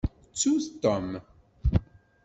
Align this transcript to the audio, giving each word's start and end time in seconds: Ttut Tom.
Ttut 0.31 0.65
Tom. 0.81 1.07